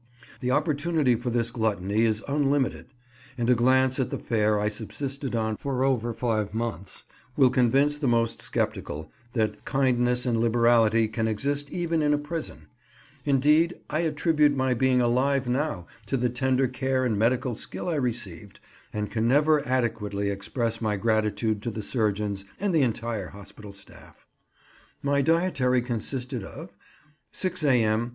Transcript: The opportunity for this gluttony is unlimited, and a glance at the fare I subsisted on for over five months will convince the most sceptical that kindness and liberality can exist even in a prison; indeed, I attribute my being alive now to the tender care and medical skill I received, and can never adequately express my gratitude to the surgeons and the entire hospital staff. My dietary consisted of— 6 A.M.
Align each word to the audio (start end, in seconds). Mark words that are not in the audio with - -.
The 0.39 0.49
opportunity 0.49 1.15
for 1.15 1.29
this 1.29 1.51
gluttony 1.51 2.01
is 2.05 2.23
unlimited, 2.27 2.87
and 3.37 3.47
a 3.51 3.53
glance 3.53 3.99
at 3.99 4.09
the 4.09 4.17
fare 4.17 4.59
I 4.59 4.67
subsisted 4.67 5.35
on 5.35 5.57
for 5.57 5.83
over 5.83 6.11
five 6.11 6.55
months 6.55 7.03
will 7.37 7.51
convince 7.51 7.99
the 7.99 8.07
most 8.07 8.41
sceptical 8.41 9.11
that 9.33 9.63
kindness 9.63 10.25
and 10.25 10.39
liberality 10.39 11.07
can 11.07 11.27
exist 11.27 11.69
even 11.69 12.01
in 12.01 12.15
a 12.15 12.17
prison; 12.17 12.65
indeed, 13.25 13.75
I 13.91 13.99
attribute 13.99 14.55
my 14.55 14.73
being 14.73 15.01
alive 15.01 15.47
now 15.47 15.85
to 16.07 16.17
the 16.17 16.29
tender 16.31 16.67
care 16.67 17.05
and 17.05 17.15
medical 17.15 17.53
skill 17.53 17.87
I 17.87 17.93
received, 17.93 18.59
and 18.91 19.11
can 19.11 19.27
never 19.27 19.63
adequately 19.67 20.31
express 20.31 20.81
my 20.81 20.97
gratitude 20.97 21.61
to 21.61 21.69
the 21.69 21.83
surgeons 21.83 22.43
and 22.59 22.73
the 22.73 22.81
entire 22.81 23.27
hospital 23.27 23.71
staff. 23.71 24.25
My 25.03 25.21
dietary 25.21 25.83
consisted 25.83 26.41
of— 26.43 26.75
6 27.33 27.63
A.M. 27.63 28.09